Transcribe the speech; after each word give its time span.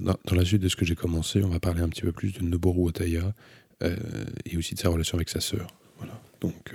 Dans, 0.00 0.16
la 0.30 0.44
suite 0.44 0.62
de 0.62 0.68
ce 0.68 0.76
que 0.76 0.84
j'ai 0.84 0.94
commencé, 0.94 1.42
on 1.42 1.48
va 1.48 1.58
parler 1.58 1.80
un 1.80 1.88
petit 1.88 2.02
peu 2.02 2.12
plus 2.12 2.32
de 2.32 2.42
Noboru 2.42 2.88
Otaya 2.88 3.34
et 4.44 4.56
aussi 4.56 4.74
de 4.74 4.80
sa 4.80 4.90
relation 4.90 5.16
avec 5.16 5.30
sa 5.30 5.40
sœur. 5.40 5.66
Voilà. 5.98 6.20
Donc, 6.40 6.74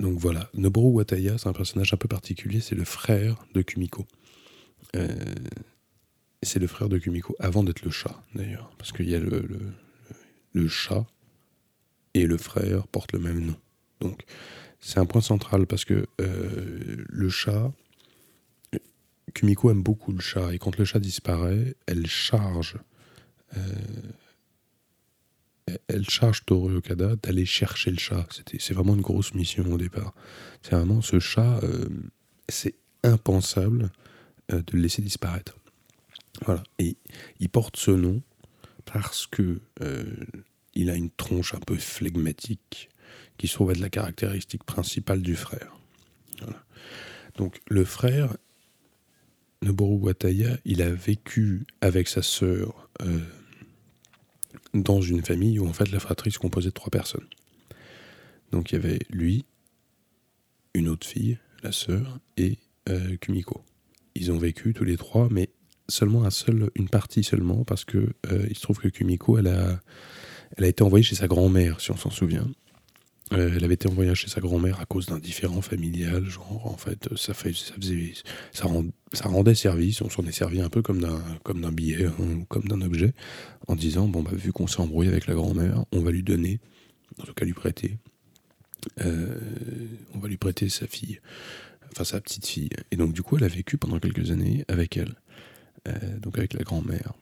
donc 0.00 0.18
voilà, 0.18 0.50
Noboru 0.54 0.90
Wataya, 0.90 1.38
c'est 1.38 1.48
un 1.48 1.52
personnage 1.52 1.92
un 1.94 1.96
peu 1.96 2.08
particulier, 2.08 2.60
c'est 2.60 2.74
le 2.74 2.84
frère 2.84 3.46
de 3.54 3.62
Kumiko. 3.62 4.06
Euh, 4.94 5.08
c'est 6.42 6.58
le 6.58 6.66
frère 6.66 6.88
de 6.88 6.98
Kumiko 6.98 7.34
avant 7.38 7.64
d'être 7.64 7.82
le 7.82 7.90
chat, 7.90 8.22
d'ailleurs, 8.34 8.70
parce 8.78 8.92
qu'il 8.92 9.08
y 9.08 9.14
a 9.14 9.18
le, 9.18 9.46
le, 10.52 10.68
chat 10.68 11.06
et 12.14 12.26
le 12.26 12.36
frère 12.36 12.86
portent 12.88 13.12
le 13.12 13.20
même 13.20 13.40
nom. 13.40 13.56
Donc 14.00 14.24
c'est 14.80 14.98
un 14.98 15.06
point 15.06 15.22
central 15.22 15.66
parce 15.66 15.84
que 15.86 16.06
euh, 16.20 17.04
le 17.08 17.28
chat, 17.30 17.72
Kumiko 19.36 19.70
aime 19.70 19.82
beaucoup 19.82 20.12
le 20.12 20.20
chat, 20.20 20.54
et 20.54 20.58
quand 20.58 20.78
le 20.78 20.86
chat 20.86 20.98
disparaît, 20.98 21.74
elle 21.84 22.06
charge. 22.06 22.76
Euh, 23.54 23.60
elle 25.88 26.08
charge 26.08 26.46
Toru 26.46 26.76
Okada 26.76 27.16
d'aller 27.16 27.44
chercher 27.44 27.90
le 27.90 27.98
chat. 27.98 28.26
c'est 28.58 28.72
vraiment 28.72 28.94
une 28.94 29.02
grosse 29.02 29.34
mission 29.34 29.70
au 29.70 29.76
départ. 29.76 30.14
C'est 30.62 30.70
vraiment 30.74 31.02
ce 31.02 31.20
chat, 31.20 31.60
euh, 31.64 31.86
c'est 32.48 32.76
impensable 33.02 33.90
euh, 34.52 34.62
de 34.62 34.72
le 34.72 34.80
laisser 34.80 35.02
disparaître. 35.02 35.58
Voilà. 36.46 36.62
Et 36.78 36.96
il 37.38 37.50
porte 37.50 37.76
ce 37.76 37.90
nom 37.90 38.22
parce 38.86 39.26
que 39.26 39.60
il 40.74 40.88
a 40.88 40.94
une 40.94 41.10
tronche 41.10 41.52
un 41.54 41.60
peu 41.60 41.76
flegmatique 41.76 42.88
qui 43.36 43.48
se 43.48 43.54
trouve 43.54 43.72
être 43.72 43.80
la 43.80 43.90
caractéristique 43.90 44.64
principale 44.64 45.20
du 45.20 45.36
frère. 45.36 45.76
Donc 47.36 47.60
le 47.68 47.84
frère, 47.84 48.36
Noboru 49.62 49.96
Wataya, 49.96 50.58
il 50.64 50.82
a 50.82 50.90
vécu 50.90 51.66
avec 51.80 52.08
sa 52.08 52.22
sœur 52.22 52.90
dans 54.74 55.00
une 55.00 55.22
famille 55.22 55.58
où 55.58 55.66
en 55.66 55.72
fait 55.72 55.90
la 55.90 56.00
fratrie 56.00 56.30
se 56.30 56.38
composait 56.38 56.68
de 56.68 56.74
trois 56.74 56.90
personnes. 56.90 57.26
Donc 58.52 58.70
il 58.70 58.74
y 58.74 58.78
avait 58.78 58.98
lui, 59.10 59.44
une 60.74 60.88
autre 60.88 61.06
fille, 61.06 61.38
la 61.62 61.72
sœur, 61.72 62.18
et 62.36 62.58
euh, 62.88 63.16
Kumiko. 63.16 63.62
Ils 64.14 64.30
ont 64.30 64.38
vécu 64.38 64.72
tous 64.72 64.84
les 64.84 64.96
trois, 64.96 65.28
mais 65.30 65.50
seulement 65.88 66.24
un 66.24 66.30
seul, 66.30 66.70
une 66.74 66.88
partie 66.88 67.24
seulement, 67.24 67.64
parce 67.64 67.84
que 67.84 68.12
euh, 68.30 68.46
il 68.48 68.56
se 68.56 68.62
trouve 68.62 68.78
que 68.78 68.88
Kumiko, 68.88 69.38
elle 69.38 69.48
a, 69.48 69.80
elle 70.56 70.64
a 70.64 70.68
été 70.68 70.82
envoyée 70.82 71.02
chez 71.02 71.16
sa 71.16 71.26
grand-mère, 71.26 71.80
si 71.80 71.90
on 71.90 71.96
s'en 71.96 72.10
souvient. 72.10 72.48
Euh, 73.32 73.52
elle 73.56 73.64
avait 73.64 73.74
été 73.74 73.88
envoyée 73.88 74.14
chez 74.14 74.28
sa 74.28 74.40
grand-mère 74.40 74.80
à 74.80 74.86
cause 74.86 75.06
d'un 75.06 75.18
différent 75.18 75.60
familial, 75.60 76.24
genre 76.26 76.66
en 76.66 76.76
fait 76.76 77.08
ça, 77.16 77.34
faisait, 77.34 78.12
ça, 78.52 78.66
rendait 79.24 79.54
service, 79.56 80.00
on 80.00 80.10
s'en 80.10 80.24
est 80.26 80.32
servi 80.32 80.60
un 80.60 80.68
peu 80.68 80.80
comme 80.80 81.00
d'un 81.00 81.72
billet, 81.72 82.06
hein, 82.06 82.44
comme 82.48 82.64
d'un 82.68 82.80
objet, 82.82 83.14
en 83.66 83.74
disant 83.74 84.06
bon 84.06 84.22
bah 84.22 84.30
vu 84.32 84.52
qu'on 84.52 84.68
s'est 84.68 84.80
embrouillé 84.80 85.10
avec 85.10 85.26
la 85.26 85.34
grand-mère, 85.34 85.84
on 85.90 86.00
va 86.02 86.12
lui 86.12 86.22
donner, 86.22 86.60
en 87.20 87.24
tout 87.24 87.34
cas 87.34 87.44
lui 87.44 87.52
prêter, 87.52 87.98
euh, 89.00 89.40
on 90.14 90.20
va 90.20 90.28
lui 90.28 90.36
prêter 90.36 90.68
sa 90.68 90.86
fille, 90.86 91.20
enfin 91.90 92.04
sa 92.04 92.20
petite 92.20 92.46
fille. 92.46 92.70
Et 92.92 92.96
donc 92.96 93.12
du 93.12 93.24
coup 93.24 93.38
elle 93.38 93.44
a 93.44 93.48
vécu 93.48 93.76
pendant 93.76 93.98
quelques 93.98 94.30
années 94.30 94.64
avec 94.68 94.96
elle, 94.96 95.16
euh, 95.88 96.18
donc 96.20 96.38
avec 96.38 96.54
la 96.54 96.62
grand-mère. 96.62 97.12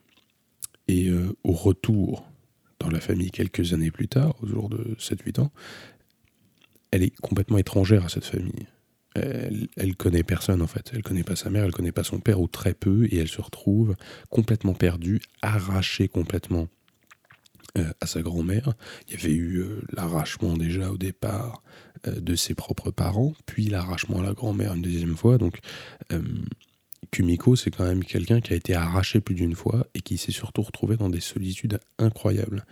Et 0.87 1.09
au 1.43 1.51
retour 1.51 2.29
dans 2.79 2.89
la 2.89 2.99
famille 2.99 3.31
quelques 3.31 3.73
années 3.73 3.89
plus 3.89 4.07
tard, 4.07 4.35
au 4.43 4.45
jour 4.45 4.69
de 4.69 4.95
7-8 4.99 5.41
ans, 5.41 5.51
elle 6.95 7.03
est 7.03 7.15
complètement 7.17 7.57
étrangère 7.57 8.05
à 8.05 8.09
cette 8.09 8.25
famille. 8.25 8.67
Elle, 9.15 9.67
elle 9.77 9.95
connaît 9.95 10.23
personne 10.23 10.61
en 10.61 10.67
fait. 10.67 10.91
Elle 10.93 11.03
connaît 11.03 11.23
pas 11.23 11.35
sa 11.35 11.49
mère, 11.49 11.63
elle 11.65 11.71
connaît 11.71 11.91
pas 11.91 12.03
son 12.03 12.19
père 12.19 12.39
ou 12.39 12.47
très 12.47 12.73
peu, 12.73 13.05
et 13.11 13.17
elle 13.17 13.27
se 13.27 13.41
retrouve 13.41 13.95
complètement 14.29 14.73
perdue, 14.73 15.21
arrachée 15.41 16.07
complètement 16.07 16.67
euh, 17.77 17.91
à 17.99 18.07
sa 18.07 18.21
grand-mère. 18.21 18.73
Il 19.07 19.15
y 19.15 19.17
avait 19.17 19.33
eu 19.33 19.57
euh, 19.57 19.81
l'arrachement 19.91 20.55
déjà 20.55 20.91
au 20.91 20.97
départ 20.97 21.61
euh, 22.07 22.21
de 22.21 22.35
ses 22.35 22.55
propres 22.55 22.91
parents, 22.91 23.33
puis 23.45 23.65
l'arrachement 23.65 24.19
à 24.19 24.23
la 24.23 24.33
grand-mère 24.33 24.73
une 24.75 24.81
deuxième 24.81 25.17
fois. 25.17 25.37
Donc 25.37 25.59
Kumiko, 27.11 27.55
c'est 27.55 27.71
quand 27.71 27.85
même 27.85 28.03
quelqu'un 28.03 28.41
qui 28.41 28.53
a 28.53 28.55
été 28.55 28.73
arraché 28.73 29.21
plus 29.21 29.35
d'une 29.35 29.55
fois 29.55 29.87
et 29.93 30.01
qui 30.01 30.17
s'est 30.17 30.31
surtout 30.31 30.61
retrouvé 30.61 30.97
dans 30.97 31.09
des 31.09 31.19
solitudes 31.19 31.79
incroyables. 31.97 32.65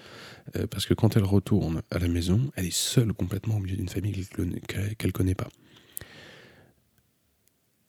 Euh, 0.55 0.67
parce 0.67 0.85
que 0.85 0.93
quand 0.93 1.15
elle 1.15 1.23
retourne 1.23 1.81
à 1.91 1.99
la 1.99 2.07
maison, 2.07 2.51
elle 2.55 2.65
est 2.65 2.73
seule 2.73 3.13
complètement 3.13 3.57
au 3.57 3.59
milieu 3.59 3.77
d'une 3.77 3.89
famille 3.89 4.27
qu'elle 4.67 5.07
ne 5.07 5.11
connaît 5.11 5.35
pas. 5.35 5.49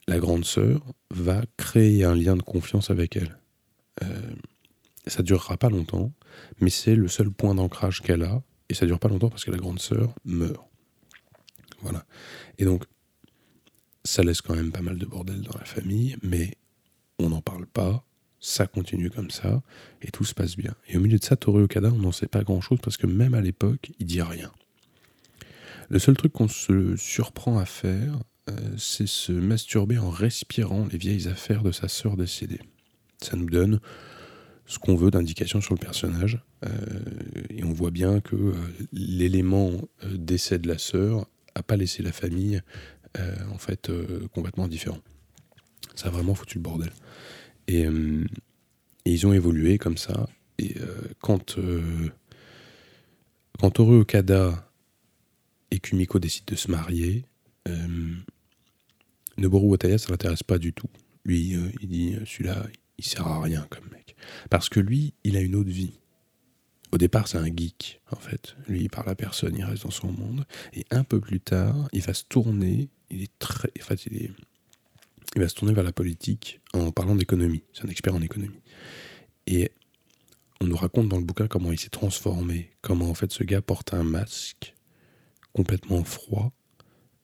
La 0.06 0.18
grande 0.18 0.44
sœur 0.44 0.82
va 1.10 1.42
créer 1.56 2.04
un 2.04 2.14
lien 2.14 2.36
de 2.36 2.42
confiance 2.42 2.90
avec 2.90 3.16
elle. 3.16 3.38
Euh, 4.02 4.30
ça 5.06 5.22
durera 5.22 5.56
pas 5.56 5.70
longtemps, 5.70 6.12
mais 6.60 6.70
c'est 6.70 6.94
le 6.94 7.08
seul 7.08 7.30
point 7.30 7.54
d'ancrage 7.54 8.02
qu'elle 8.02 8.22
a, 8.22 8.42
et 8.68 8.74
ça 8.74 8.86
dure 8.86 8.98
pas 8.98 9.08
longtemps 9.08 9.30
parce 9.30 9.44
que 9.44 9.50
la 9.50 9.56
grande 9.56 9.78
sœur 9.78 10.14
meurt. 10.24 10.66
Voilà. 11.82 12.04
Et 12.58 12.64
donc, 12.64 12.84
ça 14.04 14.22
laisse 14.22 14.42
quand 14.42 14.54
même 14.54 14.72
pas 14.72 14.82
mal 14.82 14.98
de 14.98 15.06
bordel 15.06 15.40
dans 15.42 15.58
la 15.58 15.64
famille, 15.64 16.16
mais 16.22 16.56
on 17.18 17.30
n'en 17.30 17.40
parle 17.40 17.66
pas, 17.66 18.04
ça 18.38 18.66
continue 18.66 19.10
comme 19.10 19.30
ça, 19.30 19.62
et 20.02 20.10
tout 20.10 20.24
se 20.24 20.34
passe 20.34 20.56
bien. 20.56 20.74
Et 20.88 20.96
au 20.96 21.00
milieu 21.00 21.18
de 21.18 21.24
ça, 21.24 21.36
Toru 21.36 21.62
Okada, 21.62 21.90
on 21.90 21.98
n'en 21.98 22.12
sait 22.12 22.26
pas 22.26 22.42
grand-chose, 22.42 22.78
parce 22.82 22.96
que 22.96 23.06
même 23.06 23.34
à 23.34 23.40
l'époque, 23.40 23.92
il 23.98 24.06
dit 24.06 24.22
rien. 24.22 24.52
Le 25.88 25.98
seul 25.98 26.16
truc 26.16 26.32
qu'on 26.32 26.48
se 26.48 26.96
surprend 26.96 27.58
à 27.58 27.64
faire, 27.64 28.18
euh, 28.50 28.52
c'est 28.76 29.08
se 29.08 29.32
masturber 29.32 29.98
en 29.98 30.10
respirant 30.10 30.86
les 30.90 30.98
vieilles 30.98 31.28
affaires 31.28 31.62
de 31.62 31.72
sa 31.72 31.88
sœur 31.88 32.16
décédée. 32.16 32.60
Ça 33.22 33.36
nous 33.36 33.48
donne 33.48 33.80
ce 34.66 34.78
qu'on 34.78 34.96
veut 34.96 35.10
d'indication 35.10 35.60
sur 35.60 35.74
le 35.74 35.78
personnage, 35.78 36.42
euh, 36.66 36.68
et 37.48 37.64
on 37.64 37.72
voit 37.72 37.90
bien 37.90 38.20
que 38.20 38.36
euh, 38.36 38.52
l'élément 38.92 39.72
décès 40.12 40.58
de 40.58 40.68
la 40.68 40.78
sœur 40.78 41.26
n'a 41.56 41.62
pas 41.62 41.76
laissé 41.76 42.02
la 42.02 42.12
famille 42.12 42.60
en 43.52 43.58
fait 43.58 43.90
euh, 43.90 44.26
complètement 44.34 44.68
différent. 44.68 45.00
Ça 45.94 46.08
a 46.08 46.10
vraiment 46.10 46.34
foutu 46.34 46.58
le 46.58 46.62
bordel. 46.62 46.90
Et, 47.68 47.86
euh, 47.86 48.24
ils 49.04 49.26
ont 49.26 49.32
évolué 49.32 49.78
comme 49.78 49.98
ça. 49.98 50.28
Et 50.58 50.76
quand, 51.20 51.58
quand 53.58 53.80
Okada 53.80 54.70
et 55.70 55.78
Kumiko 55.78 56.18
décident 56.18 56.46
de 56.52 56.56
se 56.56 56.70
marier, 56.70 57.26
Noboru 59.36 59.66
Wataya, 59.66 59.98
ça 59.98 60.08
l'intéresse 60.10 60.42
pas 60.42 60.56
du 60.56 60.72
tout. 60.72 60.88
Lui, 61.26 61.54
il 61.82 61.88
dit 61.88 62.16
celui-là, 62.24 62.66
il 62.96 63.04
sert 63.04 63.26
à 63.26 63.42
rien 63.42 63.66
comme 63.68 63.84
mec. 63.92 64.16
Parce 64.48 64.70
que 64.70 64.80
lui, 64.80 65.12
il 65.22 65.36
a 65.36 65.40
une 65.40 65.54
autre 65.54 65.70
vie. 65.70 65.98
Au 66.94 66.96
départ, 66.96 67.26
c'est 67.26 67.38
un 67.38 67.46
geek, 67.46 68.00
en 68.12 68.16
fait. 68.16 68.54
Lui, 68.68 68.82
il 68.82 68.88
parle 68.88 69.08
à 69.08 69.16
personne, 69.16 69.56
il 69.58 69.64
reste 69.64 69.82
dans 69.82 69.90
son 69.90 70.12
monde. 70.12 70.46
Et 70.74 70.84
un 70.92 71.02
peu 71.02 71.18
plus 71.18 71.40
tard, 71.40 71.88
il 71.92 72.00
va 72.00 72.14
se 72.14 72.22
tourner 72.22 72.88
il 73.10 73.22
est 73.22 73.38
très. 73.38 73.68
En 73.80 73.84
fait, 73.84 74.06
il, 74.06 74.32
il 75.34 75.42
va 75.42 75.48
se 75.48 75.54
tourner 75.54 75.72
vers 75.74 75.84
la 75.84 75.92
politique 75.92 76.60
en 76.72 76.92
parlant 76.92 77.16
d'économie. 77.16 77.64
C'est 77.72 77.84
un 77.84 77.88
expert 77.88 78.14
en 78.14 78.22
économie. 78.22 78.60
Et 79.46 79.70
on 80.60 80.66
nous 80.66 80.76
raconte 80.76 81.08
dans 81.08 81.18
le 81.18 81.24
bouquin 81.24 81.48
comment 81.48 81.72
il 81.72 81.78
s'est 81.78 81.90
transformé, 81.90 82.70
comment 82.80 83.10
en 83.10 83.14
fait 83.14 83.32
ce 83.32 83.44
gars 83.44 83.60
porte 83.60 83.92
un 83.92 84.04
masque 84.04 84.74
complètement 85.52 86.04
froid, 86.04 86.52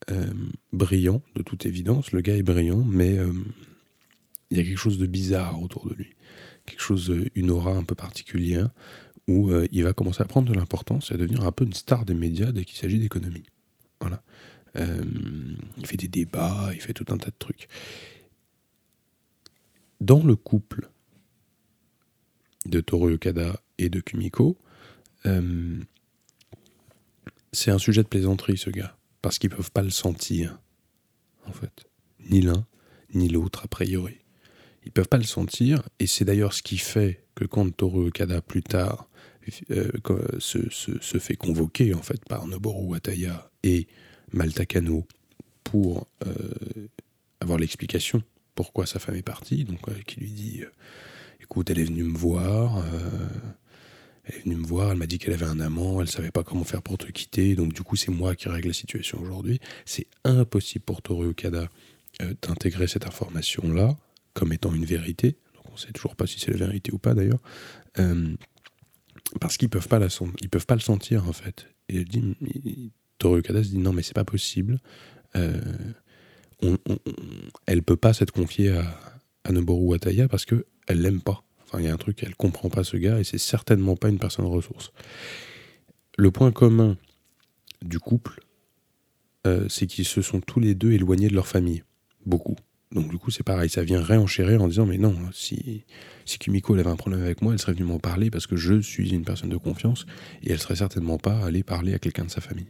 euh, 0.09 0.33
brillant 0.73 1.21
de 1.35 1.43
toute 1.43 1.65
évidence. 1.65 2.11
Le 2.11 2.21
gars 2.21 2.35
est 2.35 2.43
brillant, 2.43 2.83
mais 2.83 3.17
euh, 3.17 3.33
il 4.49 4.57
y 4.57 4.59
a 4.59 4.63
quelque 4.63 4.77
chose 4.77 4.97
de 4.97 5.07
bizarre 5.07 5.61
autour 5.61 5.87
de 5.87 5.93
lui, 5.93 6.15
quelque 6.65 6.81
chose, 6.81 7.13
une 7.35 7.51
aura 7.51 7.71
un 7.71 7.83
peu 7.83 7.95
particulière, 7.95 8.69
où 9.31 9.51
euh, 9.51 9.67
il 9.71 9.83
va 9.83 9.93
commencer 9.93 10.21
à 10.21 10.25
prendre 10.25 10.51
de 10.51 10.57
l'importance 10.57 11.11
et 11.11 11.13
à 11.13 11.17
devenir 11.17 11.45
un 11.45 11.51
peu 11.51 11.65
une 11.65 11.73
star 11.73 12.05
des 12.05 12.13
médias 12.13 12.51
dès 12.51 12.65
qu'il 12.65 12.77
s'agit 12.77 12.99
d'économie. 12.99 13.45
Voilà. 13.99 14.21
Euh, 14.75 15.03
il 15.77 15.85
fait 15.85 15.97
des 15.97 16.07
débats, 16.07 16.71
il 16.73 16.81
fait 16.81 16.93
tout 16.93 17.05
un 17.09 17.17
tas 17.17 17.29
de 17.29 17.35
trucs. 17.37 17.67
Dans 19.99 20.23
le 20.23 20.35
couple 20.35 20.89
de 22.65 22.81
Toru 22.81 23.13
Okada 23.13 23.61
et 23.77 23.89
de 23.89 23.99
Kumiko, 23.99 24.57
euh, 25.25 25.79
c'est 27.51 27.71
un 27.71 27.77
sujet 27.77 28.03
de 28.03 28.07
plaisanterie, 28.07 28.57
ce 28.57 28.69
gars, 28.69 28.97
parce 29.21 29.37
qu'ils 29.37 29.49
peuvent 29.49 29.71
pas 29.71 29.83
le 29.83 29.89
sentir, 29.89 30.59
en 31.45 31.51
fait. 31.51 31.85
Ni 32.29 32.41
l'un, 32.41 32.65
ni 33.13 33.29
l'autre, 33.29 33.65
a 33.65 33.67
priori. 33.67 34.17
Ils 34.85 34.91
peuvent 34.91 35.07
pas 35.07 35.17
le 35.17 35.23
sentir, 35.23 35.87
et 35.99 36.07
c'est 36.07 36.25
d'ailleurs 36.25 36.53
ce 36.53 36.63
qui 36.63 36.77
fait 36.77 37.25
que 37.35 37.45
quand 37.45 37.69
Toru 37.75 38.07
Okada, 38.07 38.41
plus 38.41 38.63
tard, 38.63 39.07
euh, 39.71 39.91
se, 40.39 41.17
fait 41.19 41.35
convoquer, 41.35 41.93
en 41.93 42.01
fait, 42.01 42.23
par 42.25 42.47
Noboru 42.47 42.85
Wataya 42.87 43.49
et 43.63 43.87
Maltakano 44.33 45.05
pour 45.63 46.07
euh, 46.25 46.87
avoir 47.39 47.57
l'explication 47.57 48.21
pourquoi 48.55 48.85
sa 48.85 48.99
femme 48.99 49.15
est 49.15 49.23
partie, 49.23 49.63
donc 49.63 49.79
euh, 49.87 49.93
qui 50.05 50.19
lui 50.19 50.31
dit 50.31 50.61
écoute, 51.41 51.69
elle 51.69 51.79
est 51.79 51.85
venue 51.85 52.03
me 52.03 52.17
voir, 52.17 52.85
elle 54.25 54.35
est 54.35 54.39
venue 54.43 54.55
me 54.55 54.65
voir, 54.65 54.91
elle 54.91 54.97
m'a 54.97 55.07
dit 55.07 55.17
qu'elle 55.17 55.33
avait 55.33 55.45
un 55.45 55.59
amant, 55.59 56.01
elle 56.01 56.09
savait 56.09 56.31
pas 56.31 56.43
comment 56.43 56.63
faire 56.63 56.81
pour 56.81 56.97
te 56.97 57.07
quitter, 57.07 57.55
donc 57.55 57.73
du 57.73 57.81
coup 57.81 57.95
c'est 57.95 58.11
moi 58.11 58.35
qui 58.35 58.49
règle 58.49 58.67
la 58.67 58.73
situation 58.73 59.19
aujourd'hui. 59.21 59.59
C'est 59.85 60.07
impossible 60.23 60.85
pour 60.85 61.01
Toru 61.01 61.27
Okada 61.27 61.69
d'intégrer 62.41 62.87
cette 62.87 63.07
information-là, 63.07 63.95
comme 64.33 64.53
étant 64.53 64.73
une 64.73 64.85
vérité. 64.85 65.37
Donc 65.55 65.65
on 65.69 65.73
ne 65.73 65.77
sait 65.77 65.91
toujours 65.91 66.15
pas 66.15 66.27
si 66.27 66.39
c'est 66.39 66.51
la 66.51 66.57
vérité 66.57 66.91
ou 66.93 66.99
pas 66.99 67.15
d'ailleurs. 67.15 67.39
Parce 69.39 69.57
qu'ils 69.57 69.69
peuvent 69.69 69.87
pas 69.87 69.99
la 69.99 70.07
ils 70.41 70.49
peuvent 70.49 70.65
pas 70.65 70.75
le 70.75 70.81
sentir 70.81 71.27
en 71.27 71.33
fait. 71.33 71.67
Et 71.89 71.97
elle 71.97 72.05
dit, 72.05 72.91
Toru 73.17 73.39
Okada 73.39 73.63
se 73.63 73.69
dit 73.69 73.77
non 73.77 73.93
mais 73.93 74.03
c'est 74.03 74.15
pas 74.15 74.25
possible. 74.25 74.79
Euh, 75.35 75.61
elle 77.65 77.83
peut 77.83 77.95
pas 77.95 78.13
s'être 78.13 78.31
confiée 78.31 78.71
à, 78.71 78.99
à 79.43 79.51
Noboru 79.51 79.85
Wataya 79.85 80.27
parce 80.27 80.45
que 80.45 80.65
elle 80.87 81.01
l'aime 81.01 81.21
pas. 81.21 81.43
Enfin 81.63 81.79
il 81.79 81.85
y 81.85 81.87
a 81.87 81.93
un 81.93 81.97
truc, 81.97 82.23
elle 82.23 82.35
comprend 82.35 82.69
pas 82.69 82.83
ce 82.83 82.97
gars 82.97 83.19
et 83.19 83.23
c'est 83.23 83.37
certainement 83.37 83.95
pas 83.95 84.09
une 84.09 84.19
personne 84.19 84.45
ressource. 84.45 84.91
Le 86.17 86.29
point 86.31 86.51
commun 86.51 86.97
du 87.81 87.99
couple, 87.99 88.41
euh, 89.47 89.67
c'est 89.69 89.87
qu'ils 89.87 90.05
se 90.05 90.21
sont 90.21 90.41
tous 90.41 90.59
les 90.59 90.75
deux 90.75 90.91
éloignés 90.91 91.29
de 91.29 91.33
leur 91.33 91.47
famille. 91.47 91.83
Beaucoup. 92.25 92.55
Donc 92.91 93.09
du 93.09 93.17
coup, 93.17 93.31
c'est 93.31 93.43
pareil, 93.43 93.69
ça 93.69 93.83
vient 93.83 94.01
réenchérir 94.01 94.61
en 94.61 94.67
disant 94.67 94.85
mais 94.85 94.97
non, 94.97 95.15
si, 95.31 95.85
si 96.25 96.39
Kumiko 96.39 96.73
avait 96.75 96.87
un 96.87 96.95
problème 96.95 97.21
avec 97.21 97.41
moi, 97.41 97.53
elle 97.53 97.59
serait 97.59 97.73
venue 97.73 97.85
m'en 97.85 97.99
parler 97.99 98.29
parce 98.29 98.47
que 98.47 98.57
je 98.57 98.81
suis 98.81 99.11
une 99.11 99.23
personne 99.23 99.49
de 99.49 99.57
confiance 99.57 100.05
et 100.43 100.51
elle 100.51 100.59
serait 100.59 100.75
certainement 100.75 101.17
pas 101.17 101.37
allée 101.45 101.63
parler 101.63 101.93
à 101.93 101.99
quelqu'un 101.99 102.25
de 102.25 102.31
sa 102.31 102.41
famille. 102.41 102.67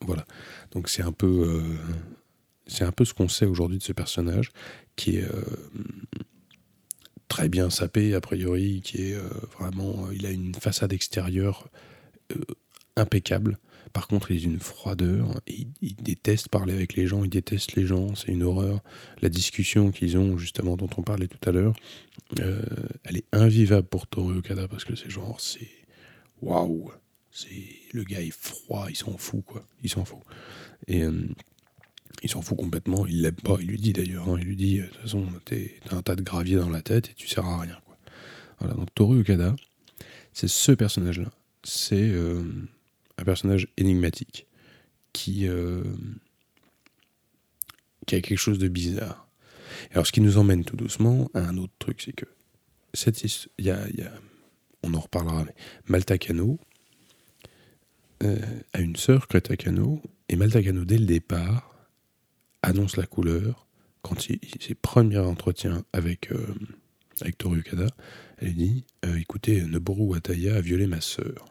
Voilà. 0.00 0.26
Donc 0.72 0.88
c'est 0.88 1.02
un 1.02 1.12
peu 1.12 1.26
euh, 1.26 1.76
c'est 2.66 2.84
un 2.84 2.92
peu 2.92 3.04
ce 3.04 3.14
qu'on 3.14 3.28
sait 3.28 3.46
aujourd'hui 3.46 3.78
de 3.78 3.82
ce 3.84 3.92
personnage 3.92 4.50
qui 4.96 5.16
est 5.16 5.24
euh, 5.24 5.42
très 7.28 7.48
bien 7.48 7.70
sapé 7.70 8.14
a 8.14 8.20
priori, 8.20 8.80
qui 8.82 9.10
est 9.12 9.16
vraiment 9.58 10.10
il 10.10 10.26
a 10.26 10.30
une 10.30 10.54
façade 10.54 10.92
extérieure 10.92 11.68
impeccable. 12.96 13.58
Par 13.94 14.08
contre, 14.08 14.32
il 14.32 14.42
a 14.42 14.44
une 14.46 14.58
froideur, 14.58 15.40
il, 15.46 15.94
déteste 15.94 16.48
parler 16.48 16.74
avec 16.74 16.94
les 16.94 17.06
gens, 17.06 17.22
il 17.22 17.30
déteste 17.30 17.76
les 17.76 17.86
gens, 17.86 18.16
c'est 18.16 18.32
une 18.32 18.42
horreur. 18.42 18.82
La 19.22 19.28
discussion 19.28 19.92
qu'ils 19.92 20.18
ont, 20.18 20.36
justement, 20.36 20.76
dont 20.76 20.90
on 20.96 21.02
parlait 21.02 21.28
tout 21.28 21.48
à 21.48 21.52
l'heure, 21.52 21.74
euh, 22.40 22.60
elle 23.04 23.18
est 23.18 23.26
invivable 23.32 23.86
pour 23.86 24.08
Toru 24.08 24.36
Okada 24.38 24.66
parce 24.66 24.84
que 24.84 24.96
c'est 24.96 25.10
genre, 25.10 25.40
c'est. 25.40 25.70
Waouh! 26.42 26.90
C'est 27.30 27.48
le 27.92 28.02
gars 28.02 28.20
est 28.20 28.36
froid, 28.36 28.86
il 28.90 28.96
s'en 28.96 29.16
fout 29.16 29.44
quoi, 29.44 29.64
il 29.84 29.88
s'en 29.88 30.04
fout. 30.04 30.18
Et 30.88 31.02
euh, 31.02 31.28
il 32.24 32.28
s'en 32.28 32.42
fout 32.42 32.58
complètement, 32.58 33.06
il 33.06 33.22
l'aime 33.22 33.34
pas, 33.34 33.58
il 33.60 33.68
lui 33.68 33.78
dit 33.78 33.92
d'ailleurs, 33.92 34.28
hein, 34.28 34.36
il 34.40 34.46
lui 34.46 34.56
dit 34.56 34.78
de 34.78 34.86
toute 34.86 35.02
façon 35.02 35.26
t'as 35.44 35.96
un 35.96 36.02
tas 36.02 36.16
de 36.16 36.22
gravier 36.22 36.56
dans 36.56 36.70
la 36.70 36.82
tête 36.82 37.10
et 37.10 37.14
tu 37.14 37.28
sers 37.28 37.44
à 37.44 37.60
rien 37.60 37.78
quoi. 37.84 37.96
Voilà 38.58 38.74
donc 38.74 38.92
Toru 38.94 39.20
Okada, 39.20 39.54
c'est 40.32 40.48
ce 40.48 40.72
personnage 40.72 41.20
là, 41.20 41.30
c'est 41.62 42.08
euh, 42.08 42.42
un 43.18 43.24
personnage 43.24 43.68
énigmatique 43.76 44.46
qui, 45.12 45.46
euh, 45.48 45.82
qui 48.06 48.14
a 48.14 48.20
quelque 48.20 48.38
chose 48.38 48.58
de 48.58 48.68
bizarre. 48.68 49.28
Alors, 49.92 50.06
ce 50.06 50.12
qui 50.12 50.20
nous 50.20 50.38
emmène 50.38 50.64
tout 50.64 50.76
doucement 50.76 51.30
à 51.34 51.40
un 51.40 51.56
autre 51.56 51.72
truc, 51.78 52.02
c'est 52.02 52.12
que 52.14 52.26
cette 52.92 53.24
y 53.58 53.70
a, 53.70 53.86
on 54.82 54.94
en 54.94 55.00
reparlera, 55.00 55.44
mais 55.44 55.54
Malta 55.86 56.18
Cano 56.18 56.58
euh, 58.22 58.38
a 58.72 58.80
une 58.80 58.96
sœur, 58.96 59.26
Creta 59.28 59.56
Cano, 59.56 60.00
et 60.28 60.36
Malta 60.36 60.62
Cano, 60.62 60.84
dès 60.84 60.98
le 60.98 61.06
départ, 61.06 61.74
annonce 62.62 62.96
la 62.96 63.06
couleur. 63.06 63.66
Quand 64.02 64.28
il, 64.28 64.38
ses 64.60 64.74
premiers 64.74 65.18
entretiens 65.18 65.84
avec, 65.92 66.30
euh, 66.30 66.54
avec 67.20 67.38
Toru 67.38 67.62
Kada, 67.62 67.88
elle 68.38 68.54
dit 68.54 68.84
euh, 69.04 69.16
Écoutez, 69.16 69.62
Noboru 69.62 70.02
Wataya 70.02 70.56
a 70.56 70.60
violé 70.60 70.86
ma 70.86 71.00
sœur. 71.00 71.46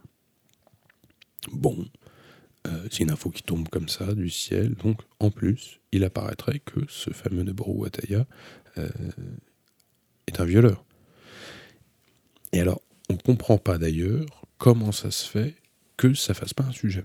Bon, 1.51 1.85
euh, 2.67 2.87
c'est 2.89 3.03
une 3.03 3.11
info 3.11 3.29
qui 3.29 3.43
tombe 3.43 3.67
comme 3.69 3.89
ça 3.89 4.13
du 4.13 4.29
ciel, 4.29 4.75
donc 4.75 5.01
en 5.19 5.31
plus, 5.31 5.79
il 5.91 6.03
apparaîtrait 6.03 6.59
que 6.59 6.79
ce 6.87 7.09
fameux 7.11 7.43
Noboru 7.43 7.71
Wataya 7.73 8.25
euh, 8.77 8.89
est 10.27 10.39
un 10.39 10.45
violeur. 10.45 10.85
Et 12.53 12.61
alors, 12.61 12.81
on 13.09 13.13
ne 13.13 13.19
comprend 13.19 13.57
pas 13.57 13.77
d'ailleurs 13.77 14.45
comment 14.57 14.91
ça 14.91 15.11
se 15.11 15.27
fait 15.27 15.55
que 15.97 16.13
ça 16.13 16.33
fasse 16.33 16.53
pas 16.53 16.63
un 16.63 16.71
sujet. 16.71 17.03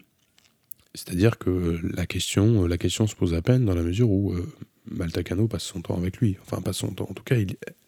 C'est-à-dire 0.94 1.38
que 1.38 1.81
la 1.94 2.06
question, 2.06 2.67
la 2.67 2.79
question 2.79 3.06
se 3.06 3.14
pose 3.14 3.35
à 3.35 3.43
peine 3.43 3.64
dans 3.64 3.75
la 3.75 3.82
mesure 3.82 4.11
où 4.11 4.32
euh, 4.32 4.46
Maltakano 4.87 5.49
passe 5.49 5.64
son 5.64 5.82
temps 5.82 5.96
avec 5.96 6.19
lui. 6.19 6.37
Enfin, 6.43 6.62
passe 6.62 6.79
son 6.79 6.93
temps. 6.93 7.08
En 7.11 7.14
tout 7.14 7.25
cas, 7.25 7.37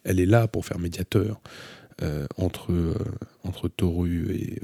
elle 0.04 0.20
est 0.20 0.26
là 0.26 0.48
pour 0.48 0.66
faire 0.66 0.78
médiateur 0.78 1.40
entre, 2.38 2.96
entre 3.44 3.68
Toru 3.68 4.34
et, 4.34 4.62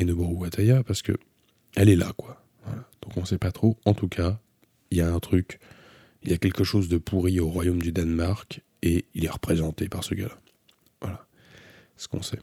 et 0.00 0.04
Noboru 0.04 0.34
Wataya 0.34 0.82
parce 0.82 1.02
que 1.02 1.12
elle 1.76 1.88
est 1.88 1.96
là, 1.96 2.12
quoi. 2.16 2.42
Donc 3.02 3.16
on 3.16 3.24
sait 3.24 3.38
pas 3.38 3.52
trop. 3.52 3.76
En 3.84 3.94
tout 3.94 4.08
cas, 4.08 4.40
il 4.90 4.98
y 4.98 5.00
a 5.00 5.12
un 5.12 5.20
truc, 5.20 5.60
il 6.22 6.30
y 6.30 6.34
a 6.34 6.38
quelque 6.38 6.64
chose 6.64 6.88
de 6.88 6.98
pourri 6.98 7.38
au 7.40 7.48
royaume 7.48 7.80
du 7.80 7.92
Danemark 7.92 8.62
et 8.82 9.04
il 9.14 9.24
est 9.24 9.30
représenté 9.30 9.88
par 9.88 10.02
ce 10.04 10.14
gars-là. 10.14 10.38
Voilà 11.00 11.26
ce 11.96 12.08
qu'on 12.08 12.22
sait. 12.22 12.40